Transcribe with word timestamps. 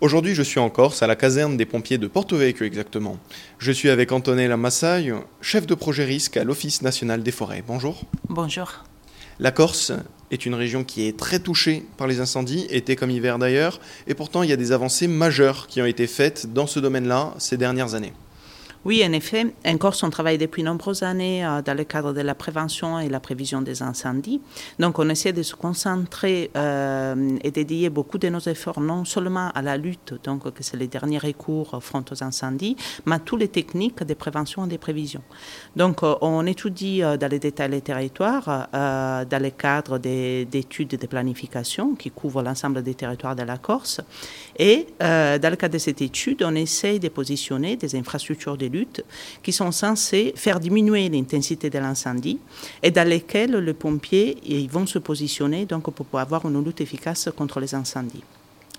Aujourd'hui, 0.00 0.34
je 0.34 0.42
suis 0.42 0.58
en 0.58 0.70
Corse, 0.70 1.02
à 1.02 1.06
la 1.06 1.14
caserne 1.14 1.58
des 1.58 1.66
pompiers 1.66 1.98
de 1.98 2.06
Porto 2.06 2.34
Vecchio 2.38 2.64
exactement. 2.64 3.18
Je 3.58 3.70
suis 3.70 3.90
avec 3.90 4.12
Antonella 4.12 4.56
Massaille, 4.56 5.12
chef 5.42 5.66
de 5.66 5.74
projet 5.74 6.06
risque 6.06 6.38
à 6.38 6.44
l'Office 6.44 6.80
national 6.80 7.22
des 7.22 7.30
forêts. 7.30 7.62
Bonjour. 7.66 8.04
Bonjour. 8.30 8.82
La 9.38 9.50
Corse 9.50 9.92
est 10.30 10.46
une 10.46 10.54
région 10.54 10.84
qui 10.84 11.06
est 11.06 11.18
très 11.18 11.38
touchée 11.38 11.84
par 11.98 12.06
les 12.06 12.20
incendies, 12.20 12.66
été 12.70 12.96
comme 12.96 13.10
hiver 13.10 13.38
d'ailleurs, 13.38 13.78
et 14.06 14.14
pourtant 14.14 14.42
il 14.42 14.48
y 14.48 14.54
a 14.54 14.56
des 14.56 14.72
avancées 14.72 15.06
majeures 15.06 15.66
qui 15.66 15.82
ont 15.82 15.86
été 15.86 16.06
faites 16.06 16.50
dans 16.50 16.66
ce 16.66 16.80
domaine-là 16.80 17.34
ces 17.36 17.58
dernières 17.58 17.94
années. 17.94 18.14
Oui, 18.86 19.04
en 19.06 19.12
effet, 19.12 19.52
en 19.66 19.76
Corse, 19.76 20.02
on 20.04 20.08
travaille 20.08 20.38
depuis 20.38 20.62
nombreuses 20.62 21.02
années 21.02 21.44
euh, 21.44 21.60
dans 21.60 21.76
le 21.76 21.84
cadre 21.84 22.14
de 22.14 22.22
la 22.22 22.34
prévention 22.34 22.98
et 22.98 23.10
la 23.10 23.20
prévision 23.20 23.60
des 23.60 23.82
incendies. 23.82 24.40
Donc, 24.78 24.98
on 24.98 25.06
essaie 25.10 25.34
de 25.34 25.42
se 25.42 25.54
concentrer 25.54 26.50
euh, 26.56 27.36
et 27.44 27.50
dédier 27.50 27.90
beaucoup 27.90 28.16
de 28.16 28.30
nos 28.30 28.40
efforts 28.40 28.80
non 28.80 29.04
seulement 29.04 29.50
à 29.54 29.60
la 29.60 29.76
lutte, 29.76 30.14
donc 30.24 30.50
que 30.54 30.62
c'est 30.62 30.78
les 30.78 30.86
derniers 30.86 31.18
recours 31.18 31.78
front 31.82 32.02
aux 32.10 32.24
incendies, 32.24 32.74
mais 33.04 33.16
à 33.16 33.18
toutes 33.18 33.40
les 33.40 33.48
techniques 33.48 34.02
de 34.02 34.14
prévention 34.14 34.64
et 34.64 34.68
de 34.68 34.78
prévision. 34.78 35.20
Donc, 35.76 36.02
euh, 36.02 36.14
on 36.22 36.46
étudie 36.46 37.00
dans 37.00 37.30
les 37.30 37.38
détails 37.38 37.72
les 37.72 37.82
territoires, 37.82 38.68
dans 38.72 39.42
le 39.42 39.50
cadre 39.50 39.98
d'études 39.98 40.96
de 40.96 41.06
planification 41.06 41.94
qui 41.94 42.10
couvrent 42.10 42.42
l'ensemble 42.42 42.82
des 42.82 42.94
territoires 42.94 43.36
de 43.36 43.42
la 43.42 43.58
Corse. 43.58 44.00
Et 44.58 44.86
dans 44.98 45.50
le 45.50 45.56
cadre 45.56 45.74
de 45.74 45.78
cette 45.78 46.00
étude, 46.00 46.42
on 46.42 46.54
essaie 46.54 46.98
de 46.98 47.08
positionner 47.08 47.76
des 47.76 47.94
infrastructures 47.94 48.56
de 48.56 48.69
lutte 48.70 49.04
qui 49.42 49.52
sont 49.52 49.72
censées 49.72 50.32
faire 50.36 50.60
diminuer 50.60 51.08
l'intensité 51.08 51.70
de 51.70 51.78
l'incendie 51.78 52.38
et 52.82 52.90
dans 52.90 53.08
lesquelles 53.08 53.56
les 53.56 53.74
pompiers 53.74 54.38
ils 54.44 54.70
vont 54.70 54.86
se 54.86 54.98
positionner 54.98 55.66
donc, 55.66 55.90
pour 55.90 56.18
avoir 56.18 56.46
une 56.46 56.64
lutte 56.64 56.80
efficace 56.80 57.28
contre 57.36 57.60
les 57.60 57.74
incendies. 57.74 58.24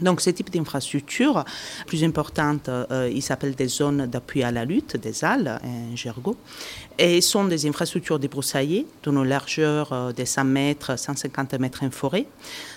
Donc, 0.00 0.20
ce 0.20 0.30
type 0.30 0.50
d'infrastructure, 0.50 1.44
plus 1.86 2.02
importante, 2.02 2.68
euh, 2.68 3.08
il 3.12 3.54
des 3.54 3.68
zones 3.68 4.06
d'appui 4.06 4.42
à 4.42 4.50
la 4.50 4.64
lutte, 4.64 4.96
des 4.96 5.24
ALLE, 5.24 5.60
un 5.62 5.94
gergo, 5.94 6.36
et 6.98 7.20
sont 7.20 7.44
des 7.44 7.66
infrastructures 7.66 8.18
débroussaillées 8.18 8.86
d'une 9.04 9.22
largeur 9.22 9.92
euh, 9.92 10.12
de 10.12 10.24
100 10.24 10.44
mètres, 10.44 10.98
150 10.98 11.54
mètres 11.60 11.84
en 11.84 11.90
forêt, 11.90 12.26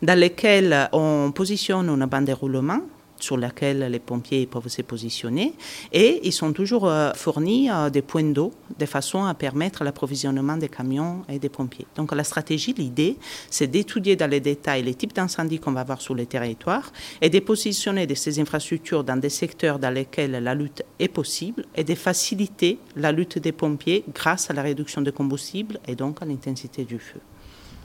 dans 0.00 0.18
lesquelles 0.18 0.88
on 0.92 1.32
positionne 1.32 1.90
une 1.90 2.06
bande 2.06 2.24
de 2.24 2.32
roulement 2.32 2.80
sur 3.22 3.36
laquelle 3.36 3.80
les 3.90 3.98
pompiers 3.98 4.46
peuvent 4.46 4.68
se 4.68 4.82
positionner. 4.82 5.54
Et 5.92 6.20
ils 6.24 6.32
sont 6.32 6.52
toujours 6.52 6.86
euh, 6.86 7.12
fournis 7.14 7.70
euh, 7.70 7.90
des 7.90 8.02
points 8.02 8.22
d'eau 8.22 8.52
de 8.78 8.86
façon 8.86 9.24
à 9.24 9.34
permettre 9.34 9.84
l'approvisionnement 9.84 10.56
des 10.56 10.68
camions 10.68 11.22
et 11.28 11.38
des 11.38 11.48
pompiers. 11.48 11.86
Donc 11.96 12.12
la 12.12 12.24
stratégie, 12.24 12.74
l'idée, 12.74 13.16
c'est 13.50 13.66
d'étudier 13.66 14.16
dans 14.16 14.30
les 14.30 14.40
détails 14.40 14.82
les 14.82 14.94
types 14.94 15.14
d'incendies 15.14 15.58
qu'on 15.58 15.72
va 15.72 15.80
avoir 15.80 16.00
sur 16.00 16.14
les 16.14 16.26
territoires 16.26 16.92
et 17.20 17.30
de 17.30 17.38
positionner 17.40 18.06
ces 18.14 18.40
infrastructures 18.40 19.04
dans 19.04 19.16
des 19.16 19.30
secteurs 19.30 19.78
dans 19.78 19.90
lesquels 19.90 20.32
la 20.32 20.54
lutte 20.54 20.82
est 20.98 21.08
possible 21.08 21.64
et 21.74 21.84
de 21.84 21.94
faciliter 21.94 22.78
la 22.96 23.12
lutte 23.12 23.38
des 23.38 23.52
pompiers 23.52 24.04
grâce 24.14 24.50
à 24.50 24.52
la 24.54 24.62
réduction 24.62 25.00
de 25.00 25.10
combustible 25.10 25.78
et 25.86 25.94
donc 25.94 26.22
à 26.22 26.24
l'intensité 26.24 26.84
du 26.84 26.98
feu. 26.98 27.20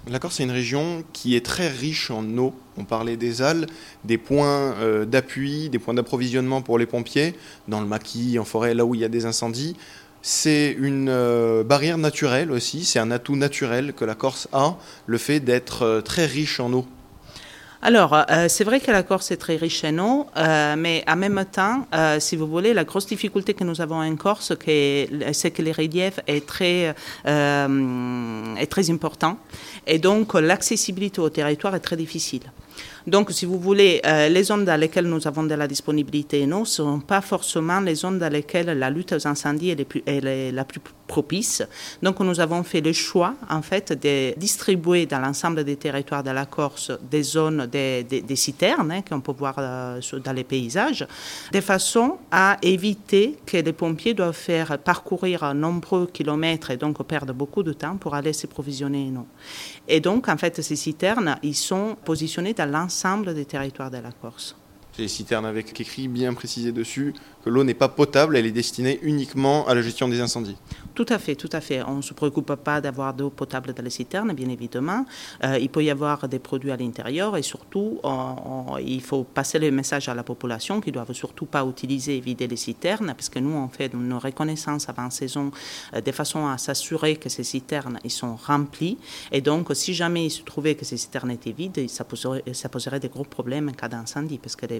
La 0.09 0.19
Corse, 0.19 0.35
c'est 0.35 0.43
une 0.43 0.51
région 0.51 1.03
qui 1.11 1.35
est 1.35 1.45
très 1.45 1.67
riche 1.67 2.11
en 2.11 2.23
eau. 2.37 2.53
On 2.77 2.85
parlait 2.85 3.17
des 3.17 3.41
halles, 3.41 3.67
des 4.05 4.17
points 4.17 4.73
euh, 4.79 5.03
d'appui, 5.03 5.69
des 5.69 5.79
points 5.79 5.93
d'approvisionnement 5.93 6.61
pour 6.61 6.77
les 6.77 6.85
pompiers, 6.85 7.35
dans 7.67 7.81
le 7.81 7.87
maquis, 7.87 8.39
en 8.39 8.45
forêt, 8.45 8.73
là 8.73 8.85
où 8.85 8.95
il 8.95 9.01
y 9.01 9.03
a 9.03 9.09
des 9.09 9.25
incendies. 9.25 9.75
C'est 10.21 10.75
une 10.79 11.09
euh, 11.09 11.63
barrière 11.63 11.97
naturelle 11.97 12.51
aussi, 12.51 12.85
c'est 12.85 12.99
un 12.99 13.11
atout 13.11 13.35
naturel 13.35 13.93
que 13.93 14.05
la 14.05 14.15
Corse 14.15 14.47
a, 14.53 14.77
le 15.07 15.17
fait 15.17 15.41
d'être 15.41 15.83
euh, 15.83 16.01
très 16.01 16.25
riche 16.25 16.61
en 16.61 16.71
eau. 16.71 16.85
Alors, 17.81 18.13
euh, 18.13 18.47
c'est 18.49 18.63
vrai 18.63 18.79
que 18.79 18.89
la 18.91 19.03
Corse 19.03 19.29
est 19.31 19.37
très 19.37 19.55
riche 19.55 19.83
en 19.83 19.97
eau, 19.99 20.25
euh, 20.35 20.75
mais 20.77 21.03
en 21.07 21.15
même 21.15 21.45
temps, 21.51 21.85
euh, 21.93 22.19
si 22.19 22.35
vous 22.35 22.47
voulez, 22.47 22.73
la 22.73 22.83
grosse 22.83 23.05
difficulté 23.05 23.53
que 23.53 23.63
nous 23.63 23.81
avons 23.81 24.01
en 24.01 24.15
Corse, 24.15 24.51
c'est 24.57 25.51
que 25.51 25.61
le 25.61 25.71
relief 25.71 26.19
est 26.25 26.45
très, 26.45 26.95
est 27.25 28.71
très 28.71 28.89
important. 28.89 29.37
Et 29.85 29.99
donc, 29.99 30.33
l'accessibilité 30.33 31.21
au 31.21 31.29
territoire 31.29 31.75
est 31.75 31.79
très 31.79 31.97
difficile. 31.97 32.51
Donc, 33.05 33.31
si 33.31 33.45
vous 33.45 33.59
voulez, 33.59 34.01
euh, 34.05 34.29
les 34.29 34.43
zones 34.43 34.65
dans 34.65 34.79
lesquelles 34.79 35.07
nous 35.07 35.27
avons 35.27 35.43
de 35.43 35.55
la 35.55 35.67
disponibilité 35.67 36.45
non, 36.45 36.61
ne 36.61 36.65
sont 36.65 36.99
pas 36.99 37.21
forcément 37.21 37.79
les 37.79 37.95
zones 37.95 38.19
dans 38.19 38.31
lesquelles 38.31 38.77
la 38.77 38.89
lutte 38.89 39.13
aux 39.13 39.27
incendies 39.27 39.71
est, 39.71 40.51
la 40.51 40.65
plus 40.65 40.81
propice. 41.07 41.63
Donc, 42.01 42.19
nous 42.19 42.39
avons 42.39 42.63
fait 42.63 42.81
le 42.81 42.93
choix, 42.93 43.35
en 43.49 43.61
fait, 43.61 43.93
de 43.93 44.37
distribuer 44.37 45.05
dans 45.05 45.19
l'ensemble 45.19 45.63
des 45.63 45.77
territoires 45.77 46.23
de 46.23 46.31
la 46.31 46.45
Corse 46.45 46.91
des 47.09 47.23
zones, 47.23 47.67
des, 47.67 48.35
citernes 48.35 48.91
hein, 48.91 49.01
qu'on 49.01 49.21
peut 49.21 49.31
voir 49.31 49.55
euh, 49.57 49.99
dans 50.23 50.33
les 50.33 50.43
paysages, 50.43 51.07
de 51.51 51.61
façon 51.61 52.17
à 52.31 52.57
éviter 52.61 53.37
que 53.45 53.57
les 53.57 53.73
pompiers 53.73 54.13
doivent 54.13 54.35
faire 54.35 54.77
parcourir 54.79 55.53
nombreux 55.53 56.07
kilomètres 56.07 56.71
et 56.71 56.77
donc 56.77 57.01
perdre 57.03 57.33
beaucoup 57.33 57.63
de 57.63 57.73
temps 57.73 57.97
pour 57.97 58.15
aller 58.15 58.33
se 58.33 58.47
provisionner 58.47 59.11
eau. 59.15 59.25
Et 59.87 59.99
donc, 59.99 60.27
en 60.27 60.37
fait, 60.37 60.61
ces 60.61 60.75
citernes, 60.75 61.37
ils 61.43 61.55
sont 61.55 61.95
positionnés 62.03 62.53
dans 62.53 62.66
l'ensemble 62.67 63.33
des 63.33 63.45
territoires 63.45 63.91
de 63.91 63.97
la 63.97 64.11
Corse. 64.11 64.55
Des 64.97 65.07
citernes 65.07 65.45
avec 65.45 65.79
écrit 65.79 66.07
bien 66.07 66.33
précisé 66.33 66.71
dessus 66.71 67.13
que 67.45 67.51
l'eau 67.51 67.63
n'est 67.63 67.75
pas 67.75 67.87
potable, 67.87 68.35
elle 68.35 68.47
est 68.47 68.51
destinée 68.51 68.99
uniquement 69.03 69.67
à 69.67 69.75
la 69.75 69.81
gestion 69.81 70.07
des 70.07 70.19
incendies. 70.19 70.57
Tout 70.95 71.05
à 71.09 71.19
fait, 71.19 71.35
tout 71.35 71.49
à 71.51 71.61
fait. 71.61 71.83
On 71.83 71.97
ne 71.97 72.01
se 72.01 72.15
préoccupe 72.15 72.55
pas 72.55 72.81
d'avoir 72.81 73.13
d'eau 73.13 73.29
potable 73.29 73.73
dans 73.73 73.83
les 73.83 73.91
citernes, 73.91 74.33
bien 74.33 74.49
évidemment. 74.49 75.05
Euh, 75.43 75.59
il 75.59 75.69
peut 75.69 75.83
y 75.83 75.91
avoir 75.91 76.27
des 76.27 76.39
produits 76.39 76.71
à 76.71 76.77
l'intérieur 76.77 77.37
et 77.37 77.43
surtout, 77.43 77.99
il 78.81 79.01
faut 79.01 79.23
passer 79.23 79.59
le 79.59 79.69
message 79.69 80.09
à 80.09 80.15
la 80.15 80.23
population 80.23 80.81
qui 80.81 80.89
ne 80.89 80.95
doivent 80.95 81.13
surtout 81.13 81.45
pas 81.45 81.63
utiliser 81.63 82.17
et 82.17 82.19
vider 82.19 82.47
les 82.47 82.57
citernes, 82.57 83.13
parce 83.15 83.29
que 83.29 83.37
nous, 83.37 83.55
on 83.55 83.67
fait 83.67 83.93
nos 83.93 84.17
reconnaissances 84.17 84.89
avant 84.89 85.11
saison 85.11 85.51
euh, 85.93 86.01
de 86.01 86.11
façon 86.11 86.47
à 86.47 86.57
s'assurer 86.57 87.17
que 87.17 87.29
ces 87.29 87.43
citernes 87.43 87.99
ils 88.03 88.11
sont 88.11 88.35
remplies. 88.35 88.97
Et 89.31 89.41
donc, 89.41 89.69
si 89.73 89.93
jamais 89.93 90.25
il 90.25 90.31
se 90.31 90.41
trouvait 90.41 90.73
que 90.75 90.85
ces 90.85 90.97
citernes 90.97 91.31
étaient 91.31 91.51
vides, 91.51 91.87
ça 91.87 92.03
poserait, 92.03 92.43
ça 92.53 92.69
poserait 92.69 92.99
des 92.99 93.09
gros 93.09 93.23
problèmes 93.23 93.69
en 93.69 93.73
cas 93.73 93.87
d'incendie, 93.87 94.39
parce 94.39 94.55
que 94.55 94.65
les 94.65 94.79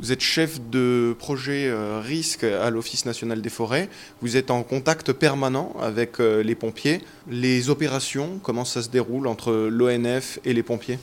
Vous 0.00 0.10
êtes 0.10 0.20
chef 0.20 0.60
de 0.60 1.14
projet 1.16 1.68
euh, 1.68 2.00
risque 2.00 2.42
à 2.42 2.70
l'Office 2.70 3.06
national 3.06 3.40
des 3.40 3.50
forêts. 3.50 3.88
Vous 4.20 4.36
êtes 4.36 4.50
en 4.50 4.64
contact 4.64 5.12
permanent 5.12 5.76
avec 5.80 6.18
euh, 6.18 6.42
les 6.42 6.56
pompiers. 6.56 7.00
Les 7.28 7.70
opérations, 7.70 8.40
comment 8.42 8.64
ça 8.64 8.82
se 8.82 8.88
déroule 8.88 9.28
entre 9.28 9.52
l'ONF 9.70 10.40
et 10.44 10.54
les 10.54 10.64
pompiers? 10.64 10.98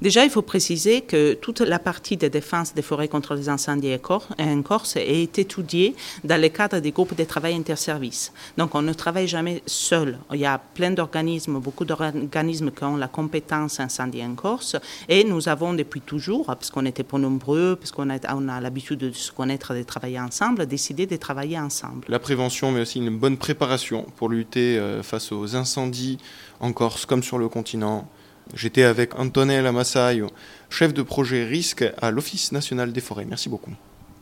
Déjà, 0.00 0.24
il 0.24 0.30
faut 0.30 0.42
préciser 0.42 1.00
que 1.00 1.34
toute 1.34 1.60
la 1.60 1.80
partie 1.80 2.16
de 2.16 2.28
défense 2.28 2.72
des 2.72 2.82
forêts 2.82 3.08
contre 3.08 3.34
les 3.34 3.48
incendies 3.48 3.92
en 3.94 4.62
Corse 4.62 4.94
est 4.94 5.38
étudiée 5.38 5.96
dans 6.22 6.40
le 6.40 6.48
cadre 6.50 6.78
des 6.78 6.92
groupes 6.92 7.16
de 7.16 7.24
travail 7.24 7.56
interservices. 7.56 8.32
Donc, 8.56 8.76
on 8.76 8.82
ne 8.82 8.92
travaille 8.92 9.26
jamais 9.26 9.60
seul. 9.66 10.18
Il 10.32 10.38
y 10.38 10.46
a 10.46 10.58
plein 10.58 10.92
d'organismes, 10.92 11.58
beaucoup 11.58 11.84
d'organismes 11.84 12.70
qui 12.70 12.84
ont 12.84 12.96
la 12.96 13.08
compétence 13.08 13.80
incendie 13.80 14.22
en 14.22 14.36
Corse. 14.36 14.76
Et 15.08 15.24
nous 15.24 15.48
avons 15.48 15.74
depuis 15.74 16.00
toujours, 16.00 16.46
parce 16.46 16.70
qu'on 16.70 16.86
était 16.86 17.02
pas 17.02 17.18
nombreux, 17.18 17.74
parce 17.74 17.90
qu'on 17.90 18.08
a, 18.08 18.60
l'habitude 18.60 19.00
de 19.00 19.10
se 19.10 19.32
connaître, 19.32 19.74
de 19.74 19.82
travailler 19.82 20.20
ensemble, 20.20 20.66
décidé 20.66 21.06
de 21.06 21.16
travailler 21.16 21.58
ensemble. 21.58 22.04
La 22.08 22.20
prévention, 22.20 22.70
mais 22.70 22.82
aussi 22.82 22.98
une 23.00 23.18
bonne 23.18 23.36
préparation 23.36 24.06
pour 24.16 24.28
lutter 24.28 24.78
euh, 24.78 25.02
face 25.02 25.32
aux 25.32 25.56
incendies 25.56 26.18
en 26.60 26.72
Corse 26.72 27.04
comme 27.04 27.24
sur 27.24 27.38
le 27.38 27.48
continent. 27.48 28.08
J'étais 28.54 28.82
avec 28.82 29.18
Antonella 29.18 29.72
Massaio, 29.72 30.30
chef 30.70 30.94
de 30.94 31.02
projet 31.02 31.44
risque 31.44 31.84
à 32.00 32.10
l'Office 32.10 32.52
national 32.52 32.92
des 32.92 33.00
forêts. 33.00 33.26
Merci 33.26 33.48
beaucoup. 33.48 33.72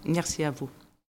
Merci 0.04 0.44
à 0.44 0.50
vous. 0.50 0.69